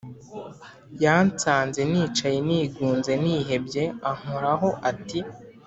[1.03, 5.19] yansanze nicaye nigunze nihebye ankoraho ati: